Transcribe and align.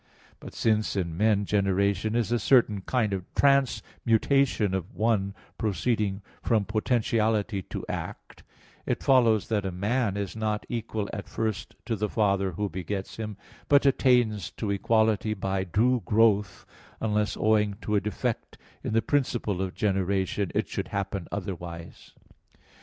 But 0.39 0.55
since 0.55 0.95
in 0.95 1.15
men 1.15 1.45
generation 1.45 2.15
is 2.15 2.31
a 2.31 2.39
certain 2.39 2.81
kind 2.87 3.13
of 3.13 3.31
transmutation 3.35 4.73
of 4.73 4.95
one 4.95 5.35
proceeding 5.59 6.23
from 6.41 6.65
potentiality 6.65 7.61
to 7.61 7.85
act, 7.87 8.41
it 8.87 9.03
follows 9.03 9.47
that 9.49 9.63
a 9.63 9.71
man 9.71 10.17
is 10.17 10.35
not 10.35 10.65
equal 10.67 11.07
at 11.13 11.29
first 11.29 11.75
to 11.85 11.95
the 11.95 12.09
father 12.09 12.53
who 12.53 12.67
begets 12.67 13.17
him, 13.17 13.37
but 13.69 13.85
attains 13.85 14.49
to 14.53 14.71
equality 14.71 15.35
by 15.35 15.63
due 15.65 16.01
growth, 16.03 16.65
unless 16.99 17.37
owing 17.37 17.75
to 17.81 17.95
a 17.95 18.01
defect 18.01 18.57
in 18.83 18.93
the 18.93 19.03
principle 19.03 19.61
of 19.61 19.75
generation 19.75 20.51
it 20.55 20.67
should 20.67 20.87
happen 20.87 21.27
otherwise. 21.31 22.13